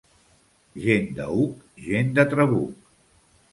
[0.85, 2.91] Gent d'aüc, gent de trabuc.